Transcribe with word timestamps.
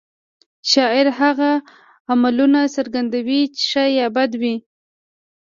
شاعر 0.71 1.07
هغه 1.19 1.51
عملونه 2.11 2.59
څرګندوي 2.75 3.41
چې 3.55 3.63
ښه 3.69 3.83
یا 3.99 4.07
بد 4.15 4.31
وي 4.41 4.55